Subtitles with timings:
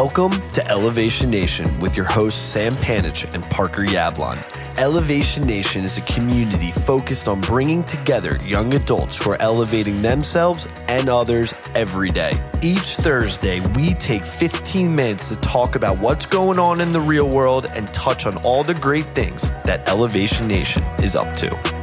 [0.00, 4.38] Welcome to Elevation Nation with your hosts Sam Panich and Parker Yablon.
[4.78, 10.68] Elevation Nation is a community focused on bringing together young adults who are elevating themselves
[10.86, 12.40] and others every day.
[12.62, 17.28] Each Thursday, we take 15 minutes to talk about what's going on in the real
[17.28, 21.77] world and touch on all the great things that Elevation Nation is up to.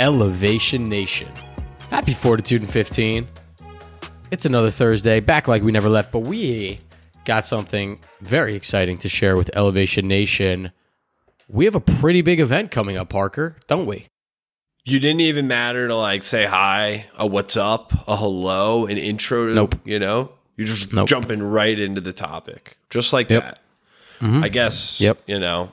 [0.00, 1.28] Elevation Nation.
[1.90, 3.28] Happy Fortitude in 15.
[4.30, 6.80] It's another Thursday, back like we never left, but we
[7.26, 10.72] got something very exciting to share with Elevation Nation.
[11.48, 14.06] We have a pretty big event coming up, Parker, don't we?
[14.86, 19.48] You didn't even matter to like say hi, a what's up, a hello, an intro
[19.48, 19.74] to, Nope.
[19.84, 20.32] you know?
[20.56, 21.08] You're just Nope.
[21.08, 22.78] jumping right into the topic.
[22.88, 23.42] Just like Yep.
[23.42, 23.58] that.
[24.20, 24.42] Mhm.
[24.44, 25.18] I guess, Yep.
[25.26, 25.70] you know.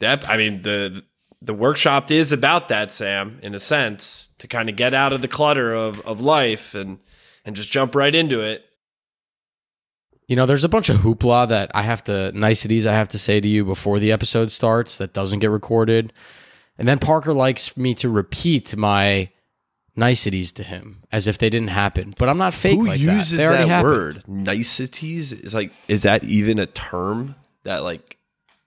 [0.00, 1.04] That I mean the
[1.44, 5.22] the workshop is about that, Sam, in a sense, to kind of get out of
[5.22, 6.98] the clutter of of life and
[7.44, 8.64] and just jump right into it.
[10.28, 13.18] You know, there's a bunch of hoopla that I have to, niceties I have to
[13.18, 16.12] say to you before the episode starts that doesn't get recorded.
[16.78, 19.30] And then Parker likes me to repeat my
[19.94, 22.14] niceties to him as if they didn't happen.
[22.16, 23.36] But I'm not fake Who like uses that.
[23.36, 23.92] They already that happened.
[23.92, 24.28] word?
[24.28, 27.34] Niceties is like is that even a term
[27.64, 28.16] that like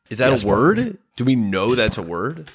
[0.09, 0.77] is that Yes, a word?
[0.77, 0.97] Parker.
[1.15, 2.49] Do we know that's a word?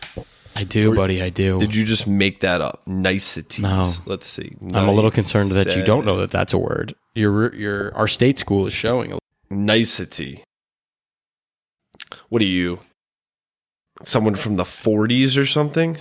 [0.55, 1.23] I do, buddy.
[1.23, 1.59] I do.
[1.59, 2.83] Did you just make that up?
[2.87, 3.61] Niceties.
[3.61, 3.93] No.
[4.05, 4.56] Let's see.
[4.75, 6.95] I'm a little concerned that you don't know that that's a word.
[7.15, 9.12] Your your our state school is showing.
[9.12, 9.19] a
[9.50, 10.44] nicety.
[12.28, 12.81] What are you?
[14.03, 15.99] Someone from the 40s or something?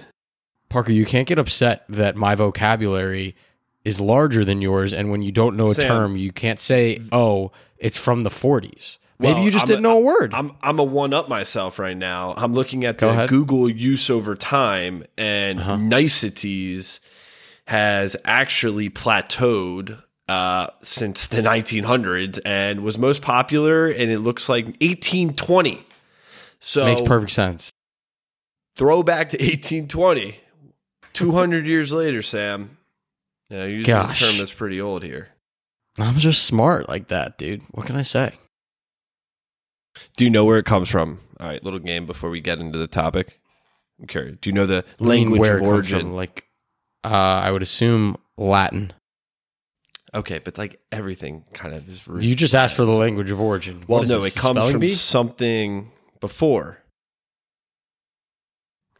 [0.69, 3.35] Parker, you can't get upset that my vocabulary
[3.83, 5.87] is larger than yours, and when you don't know a Sam.
[5.87, 9.85] term, you can't say, "Oh, it's from the 40s." Maybe Well, you just I'm didn't
[9.85, 10.33] a- know a word.
[10.33, 12.33] I'm I'm a one up myself right now.
[12.37, 13.29] I'm looking at Go the ahead.
[13.29, 15.75] Google use over time, and Uh-huh.
[15.77, 16.99] niceties
[17.65, 24.65] has actually plateaued uh, since the 1900s and was most popular, and it looks like
[24.81, 25.83] 1820.
[26.59, 27.71] So Makes perfect sense.
[28.75, 30.39] throwback to 1820.
[31.13, 32.77] 200 years later, Sam.
[33.49, 34.21] Yeah, using Gosh.
[34.21, 35.29] a term that's pretty old here.
[35.97, 37.61] I'm just smart like that, dude.
[37.71, 38.35] What can I say?
[40.17, 41.19] Do you know where it comes from?
[41.39, 43.39] All right, little game before we get into the topic.
[43.99, 44.37] I'm curious.
[44.39, 45.99] Do you know the language where of origin?
[46.01, 46.45] from, like,
[47.03, 48.93] uh, I would assume Latin.
[50.13, 52.07] Okay, but like everything kind of is.
[52.25, 53.83] You just asked for the language of origin.
[53.87, 54.87] Well, no, this, it comes from bee?
[54.89, 56.79] something before.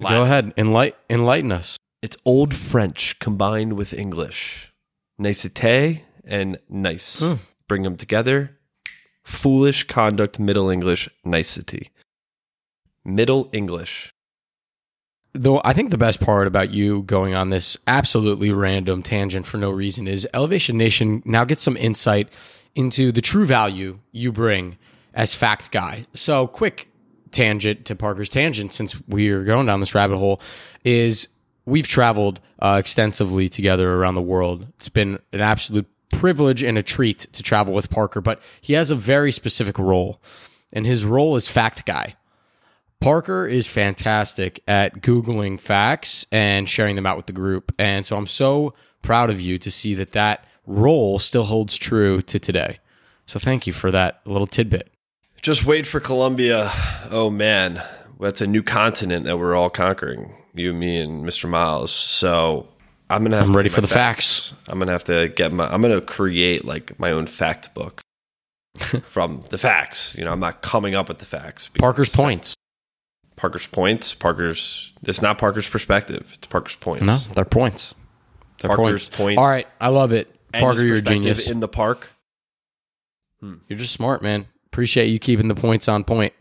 [0.02, 1.78] Go ahead, enlighten, enlighten us.
[2.02, 4.72] It's Old French combined with English.
[5.20, 7.20] Nicete and nice.
[7.20, 7.34] Hmm.
[7.68, 8.59] Bring them together.
[9.30, 11.92] Foolish conduct, Middle English, nicety.
[13.06, 14.12] Middle English.
[15.34, 19.58] Though I think the best part about you going on this absolutely random tangent for
[19.58, 22.30] no reason is Elevation Nation now gets some insight
[22.74, 24.78] into the true value you bring
[25.14, 26.08] as fact guy.
[26.16, 26.90] So, quick
[27.32, 30.42] tangent to Parker's tangent, since we are going down this rabbit hole,
[30.84, 31.28] is
[31.66, 34.66] we've traveled uh, extensively together around the world.
[34.78, 38.92] It's been an absolute privilege and a treat to travel with Parker, but he has
[38.92, 40.22] a very specific role,
[40.74, 42.16] and his role is fact guy.
[43.00, 47.74] Parker is fantastic at Googling facts and sharing them out with the group.
[47.80, 52.22] And so I'm so proud of you to see that that role still holds true
[52.24, 52.80] to today.
[53.26, 54.92] So thank you for that little tidbit.
[55.42, 56.72] Just wait for Colombia.
[57.10, 57.82] Oh man,
[58.20, 60.34] that's a new continent that we're all conquering.
[60.54, 61.48] You, me, and Mr.
[61.48, 61.92] Miles.
[61.92, 62.68] So
[63.10, 63.38] I'm gonna.
[63.38, 64.54] Have I'm to ready for the facts.
[64.68, 65.68] I'm gonna have to get my.
[65.68, 68.02] I'm gonna create like my own fact book
[69.04, 70.16] from the facts.
[70.18, 71.70] You know, I'm not coming up with the facts.
[71.80, 72.56] Parker's points.
[73.36, 74.14] Parker's points.
[74.14, 74.94] Parker's.
[75.04, 76.34] It's not Parker's perspective.
[76.38, 77.06] It's Parker's points.
[77.06, 77.96] No, they're points.
[78.62, 79.18] They're Parker's points.
[79.18, 79.40] points.
[79.40, 80.34] All right, I love it.
[80.54, 81.48] And Parker, you're a genius.
[81.48, 82.10] in the park.
[83.40, 83.56] Hmm.
[83.68, 84.48] You're just smart, man.
[84.68, 86.34] Appreciate you keeping the points on point.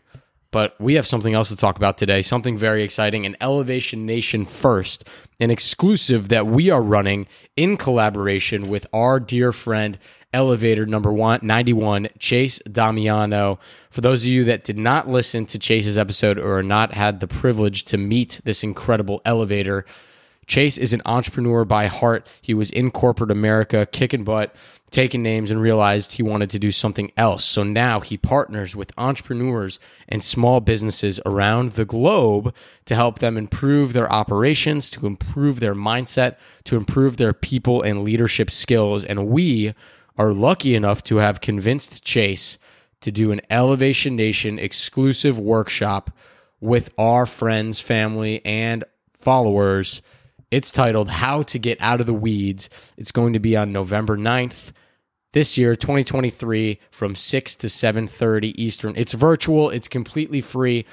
[0.51, 4.45] But we have something else to talk about today, something very exciting, an Elevation Nation
[4.45, 5.07] first,
[5.39, 9.99] an exclusive that we are running in collaboration with our dear friend
[10.31, 13.59] Elevator number one, 91, Chase Damiano.
[13.89, 17.27] For those of you that did not listen to Chase's episode or not had the
[17.27, 19.85] privilege to meet this incredible elevator,
[20.49, 22.27] Chase is an entrepreneur by heart.
[22.41, 24.55] He was in corporate America, kicking butt,
[24.89, 27.45] taking names, and realized he wanted to do something else.
[27.45, 32.53] So now he partners with entrepreneurs and small businesses around the globe
[32.85, 38.03] to help them improve their operations, to improve their mindset, to improve their people and
[38.03, 39.03] leadership skills.
[39.03, 39.75] And we
[40.17, 42.57] are lucky enough to have convinced Chase
[43.01, 46.09] to do an Elevation Nation exclusive workshop
[46.59, 50.01] with our friends, family, and followers.
[50.51, 52.71] It's titled How to Get Out of the Weeds.
[52.97, 54.71] It's going to be on November 9th
[55.31, 58.93] this year 2023 from 6 to 7:30 Eastern.
[58.95, 60.85] It's virtual, it's completely free.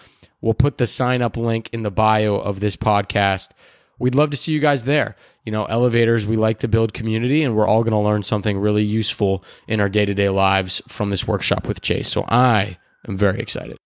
[0.42, 3.52] We'll put the sign up link in the bio of this podcast.
[3.98, 5.16] We'd love to see you guys there.
[5.46, 8.58] You know, elevators, we like to build community and we're all going to learn something
[8.58, 12.08] really useful in our day-to-day lives from this workshop with Chase.
[12.08, 12.76] So I
[13.08, 13.78] am very excited.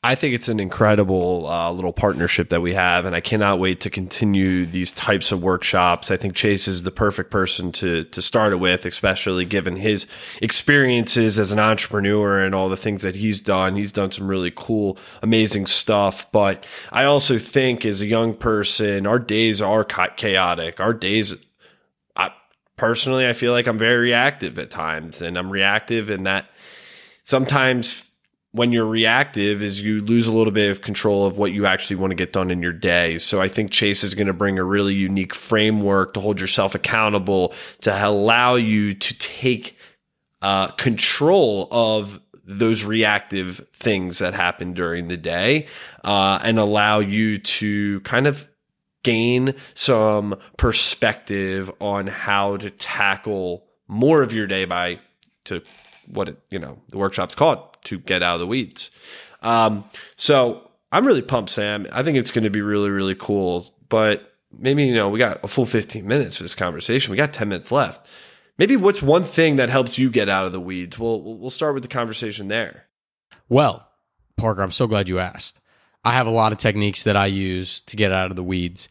[0.00, 3.80] I think it's an incredible uh, little partnership that we have, and I cannot wait
[3.80, 6.12] to continue these types of workshops.
[6.12, 10.06] I think Chase is the perfect person to to start it with, especially given his
[10.40, 13.74] experiences as an entrepreneur and all the things that he's done.
[13.74, 16.30] He's done some really cool, amazing stuff.
[16.30, 20.78] But I also think, as a young person, our days are chaotic.
[20.78, 21.34] Our days,
[22.76, 26.46] personally, I feel like I'm very reactive at times, and I'm reactive in that
[27.24, 28.07] sometimes
[28.52, 31.96] when you're reactive is you lose a little bit of control of what you actually
[31.96, 33.18] want to get done in your day.
[33.18, 36.74] So I think Chase is going to bring a really unique framework to hold yourself
[36.74, 37.52] accountable
[37.82, 39.76] to allow you to take
[40.40, 45.66] uh, control of those reactive things that happen during the day
[46.02, 48.48] uh, and allow you to kind of
[49.02, 54.98] gain some perspective on how to tackle more of your day by
[55.48, 55.62] to
[56.06, 58.90] what it, you know the workshop's called to get out of the weeds.
[59.42, 59.84] Um,
[60.16, 61.86] so I'm really pumped, Sam.
[61.92, 63.72] I think it's going to be really, really cool.
[63.88, 67.10] But maybe, you know, we got a full 15 minutes for this conversation.
[67.10, 68.06] We got 10 minutes left.
[68.56, 70.98] Maybe what's one thing that helps you get out of the weeds?
[70.98, 72.86] We'll, we'll start with the conversation there.
[73.48, 73.86] Well,
[74.36, 75.60] Parker, I'm so glad you asked.
[76.04, 78.88] I have a lot of techniques that I use to get out of the weeds.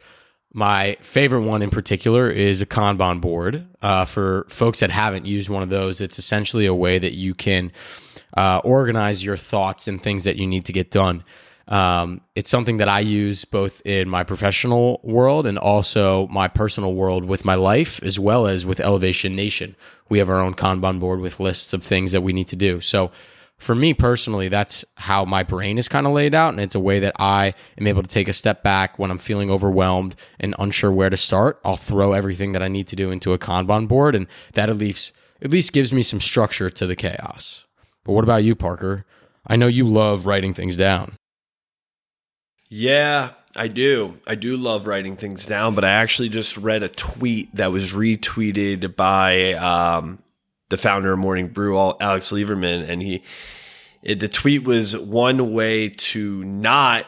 [0.57, 3.67] My favorite one in particular is a Kanban board.
[3.79, 7.35] Uh, for folks that haven't used one of those, it's essentially a way that you
[7.35, 7.71] can
[8.35, 11.23] uh, organize your thoughts and things that you need to get done.
[11.67, 16.95] Um, it's something that I use both in my professional world and also my personal
[16.95, 19.75] world with my life, as well as with Elevation Nation.
[20.09, 22.81] We have our own Kanban board with lists of things that we need to do.
[22.81, 23.11] So,
[23.57, 26.53] for me personally, that's how my brain is kind of laid out.
[26.53, 29.17] And it's a way that I am able to take a step back when I'm
[29.17, 31.59] feeling overwhelmed and unsure where to start.
[31.65, 34.15] I'll throw everything that I need to do into a Kanban board.
[34.15, 35.11] And that at least,
[35.41, 37.65] at least gives me some structure to the chaos.
[38.03, 39.05] But what about you, Parker?
[39.45, 41.15] I know you love writing things down.
[42.69, 44.19] Yeah, I do.
[44.27, 47.93] I do love writing things down, but I actually just read a tweet that was
[47.93, 50.19] retweeted by um,
[50.69, 53.23] the founder of Morning Brew, Alex Lieberman, and he
[54.03, 57.05] it, the tweet was one way to not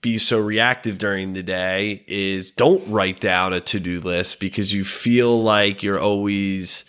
[0.00, 4.84] be so reactive during the day is don't write down a to-do list because you
[4.84, 6.84] feel like you're always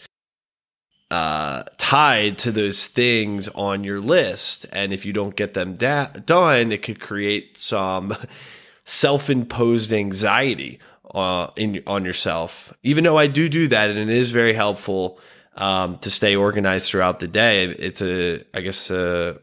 [1.12, 4.66] uh, tied to those things on your list.
[4.72, 8.16] And if you don't get them da- done, it could create some
[8.86, 10.80] self imposed anxiety
[11.14, 12.74] uh, in, on yourself.
[12.82, 15.20] Even though I do do that, and it is very helpful
[15.56, 19.40] um, to stay organized throughout the day, it's a, I guess, a,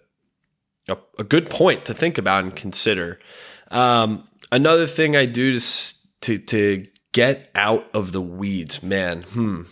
[0.89, 3.19] a, a good point to think about and consider.
[3.71, 9.63] Um, another thing I do to, to, to get out of the weeds, man, hmm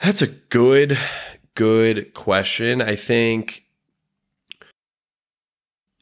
[0.00, 0.98] that's a good,
[1.54, 2.80] good question.
[2.80, 3.64] I think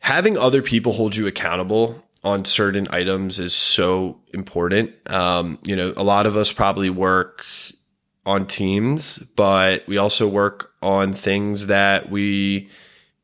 [0.01, 4.95] having other people hold you accountable on certain items is so important.
[5.11, 7.45] Um, you know, a lot of us probably work
[8.29, 12.69] on teams, but we also work on things that we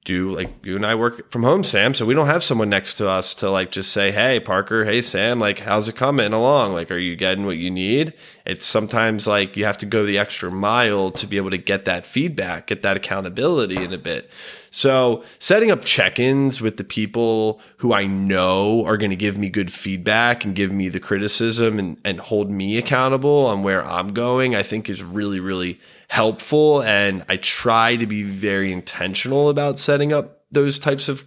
[0.03, 1.93] do like you and I work from home, Sam.
[1.93, 5.03] So we don't have someone next to us to like just say, Hey, Parker, hey,
[5.03, 6.73] Sam, like, how's it coming along?
[6.73, 8.15] Like, are you getting what you need?
[8.47, 11.85] It's sometimes like you have to go the extra mile to be able to get
[11.85, 14.31] that feedback, get that accountability in a bit.
[14.75, 19.39] So setting up check ins with the people who I know are going to give
[19.39, 23.87] me good feedback and give me the criticism and, and hold me accountable on where
[23.87, 25.79] I'm going, I think is really, really
[26.09, 26.83] helpful.
[26.83, 31.25] And I try to be very intentional about setting up those types of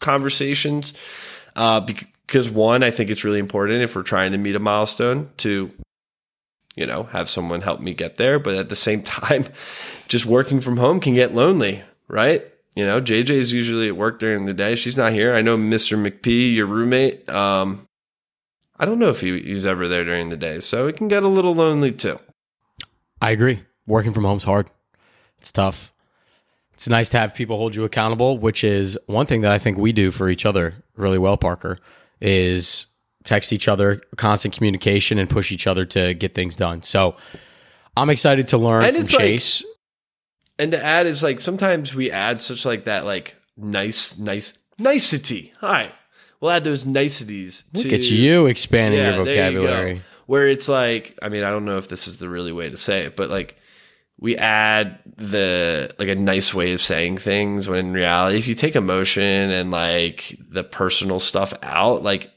[0.00, 0.92] conversations.
[1.56, 5.30] Uh, because one, I think it's really important if we're trying to meet a milestone
[5.38, 5.70] to,
[6.76, 8.38] you know, have someone help me get there.
[8.38, 9.46] But at the same time,
[10.08, 12.51] just working from home can get lonely, right?
[12.74, 14.74] You know, JJ is usually at work during the day.
[14.76, 15.34] She's not here.
[15.34, 15.98] I know Mr.
[16.00, 17.86] McPhee, your roommate, um,
[18.78, 21.22] I don't know if he, he's ever there during the day, so it can get
[21.22, 22.18] a little lonely too.
[23.20, 23.60] I agree.
[23.86, 24.70] Working from home's hard.
[25.38, 25.92] It's tough.
[26.72, 29.76] It's nice to have people hold you accountable, which is one thing that I think
[29.78, 31.78] we do for each other really well, Parker,
[32.20, 32.86] is
[33.22, 36.82] text each other, constant communication, and push each other to get things done.
[36.82, 37.16] So
[37.96, 39.64] I'm excited to learn And from it's like- Chase.
[40.62, 45.52] And to add is like sometimes we add such like that like nice nice nicety.
[45.58, 45.90] Hi,
[46.40, 47.64] we'll add those niceties.
[47.74, 50.02] Look to, at you expanding Yeah, your there you vocabulary.
[50.26, 52.76] Where it's like, I mean, I don't know if this is the really way to
[52.76, 53.56] say it, but like
[54.20, 58.54] we add the like a nice way of saying things when in reality, if you
[58.54, 62.31] take emotion and like the personal stuff out, like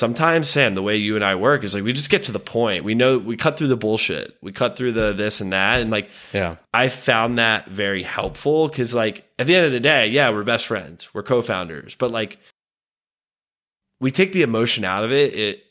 [0.00, 2.40] sometimes Sam, the way you and I work is like we just get to the
[2.40, 2.82] point.
[2.84, 4.34] We know we cut through the bullshit.
[4.40, 5.80] We cut through the this and that.
[5.82, 6.56] And like Yeah.
[6.72, 10.42] I found that very helpful because, like, at the end of the day, yeah, we're
[10.42, 12.38] best friends, we're co-founders, but like,
[14.00, 15.34] we take the emotion out of it.
[15.34, 15.64] It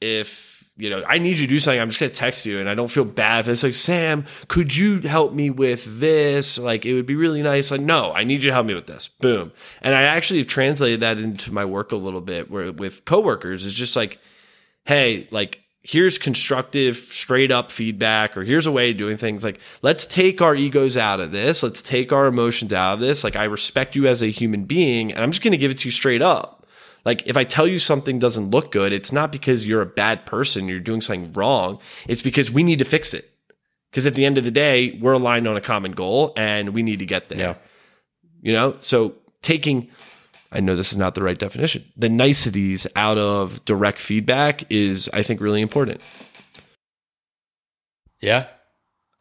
[0.00, 2.68] if you know, I need you to do something, I'm just gonna text you, and
[2.68, 6.58] I don't feel bad if it's like, Sam, could you help me with this?
[6.58, 7.70] Like, it would be really nice.
[7.70, 9.08] Like, no, I need you to help me with this.
[9.08, 9.52] Boom.
[9.82, 13.64] And I actually have translated that into my work a little bit, where with coworkers,
[13.64, 14.18] is just like,
[14.84, 19.44] hey, like here's constructive, straight up feedback, or here's a way of doing things.
[19.44, 21.62] Like, let's take our egos out of this.
[21.62, 23.22] Let's take our emotions out of this.
[23.22, 25.78] Like, I respect you as a human being, and I'm just going to give it
[25.78, 26.55] to you straight up.
[27.06, 30.26] Like, if I tell you something doesn't look good, it's not because you're a bad
[30.26, 31.78] person, you're doing something wrong.
[32.08, 33.30] It's because we need to fix it.
[33.92, 36.82] Because at the end of the day, we're aligned on a common goal and we
[36.82, 37.38] need to get there.
[37.38, 37.54] Yeah.
[38.42, 39.88] You know, so taking,
[40.50, 45.08] I know this is not the right definition, the niceties out of direct feedback is,
[45.12, 46.00] I think, really important.
[48.20, 48.48] Yeah.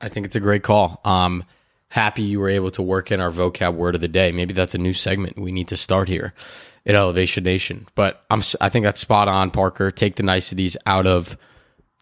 [0.01, 1.01] I think it's a great call.
[1.05, 1.43] Um
[1.95, 4.29] happy you were able to work in our vocab word of the day.
[4.29, 6.33] Maybe that's a new segment we need to start here
[6.85, 7.87] at Elevation Nation.
[7.95, 9.91] But I'm I think that's spot on, Parker.
[9.91, 11.37] Take the niceties out of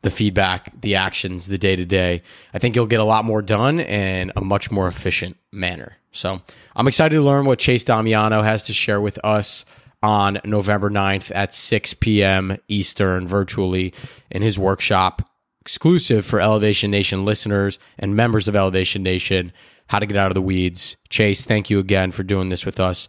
[0.01, 2.23] the feedback, the actions, the day to day.
[2.55, 5.97] I think you'll get a lot more done in a much more efficient manner.
[6.11, 6.41] So
[6.75, 9.63] I'm excited to learn what Chase Damiano has to share with us
[10.01, 12.57] on November 9th at 6 p.m.
[12.67, 13.93] Eastern virtually
[14.31, 15.21] in his workshop,
[15.61, 19.53] exclusive for Elevation Nation listeners and members of Elevation Nation.
[19.87, 20.97] How to get out of the weeds.
[21.09, 23.07] Chase, thank you again for doing this with us.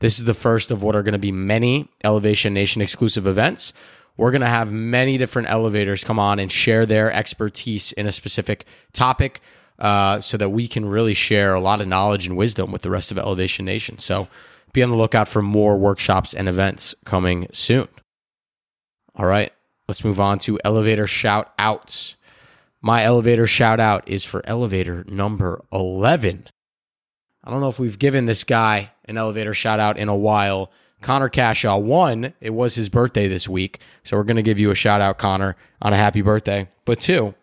[0.00, 3.72] This is the first of what are going to be many Elevation Nation exclusive events.
[4.16, 8.12] We're going to have many different elevators come on and share their expertise in a
[8.12, 9.40] specific topic
[9.78, 12.90] uh, so that we can really share a lot of knowledge and wisdom with the
[12.90, 13.98] rest of Elevation Nation.
[13.98, 14.28] So
[14.72, 17.88] be on the lookout for more workshops and events coming soon.
[19.14, 19.52] All right,
[19.88, 22.16] let's move on to elevator shout outs.
[22.86, 26.46] My elevator shout out is for elevator number 11.
[27.42, 30.70] I don't know if we've given this guy an elevator shout out in a while.
[31.00, 33.80] Connor Cashaw, one, it was his birthday this week.
[34.04, 36.68] So we're going to give you a shout out, Connor, on a happy birthday.
[36.84, 37.34] But two,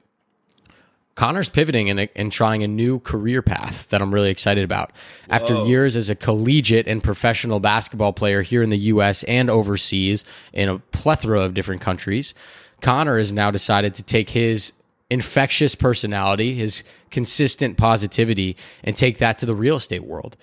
[1.16, 4.94] Connor's pivoting and, and trying a new career path that I'm really excited about.
[5.30, 10.24] After years as a collegiate and professional basketball player here in the US and overseas
[10.54, 12.34] in a plethora of different countries,
[12.80, 14.72] Connor has now decided to take his
[15.14, 20.36] infectious personality, his consistent positivity, and take that to the real estate world.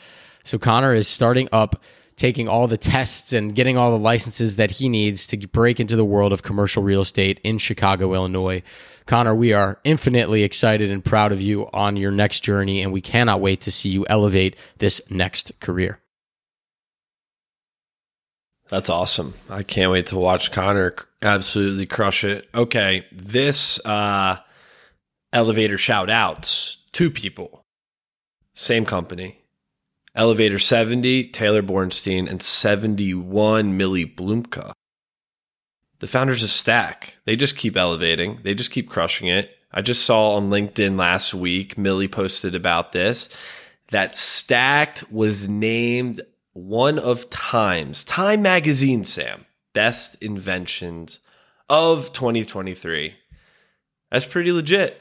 [0.45, 1.83] So Connor is starting up
[2.15, 5.97] taking all the tests and getting all the licenses that he needs to break into
[5.97, 8.63] the world of commercial real estate in Chicago, Illinois.
[9.07, 13.01] Connor, we are infinitely excited and proud of you on your next journey, and we
[13.01, 15.99] cannot wait to see you elevate this next career.
[18.69, 19.35] That's awesome.
[19.49, 22.49] I can't wait to watch Connor absolutely crush it.
[22.55, 24.37] Okay, this uh,
[25.33, 27.65] elevator shout outs two people,
[28.53, 29.37] same company.
[30.15, 34.73] Elevator 70, Taylor Bornstein, and 71, Millie Blumka.
[36.01, 37.17] The founders of Stack.
[37.27, 39.51] They just keep elevating, they just keep crushing it.
[39.73, 43.29] I just saw on LinkedIn last week, Millie posted about this,
[43.91, 46.23] that Stacked was named
[46.55, 51.21] one of Time's, Time Magazine, Sam, best inventions
[51.69, 53.15] of 2023.
[54.11, 55.01] That's pretty legit.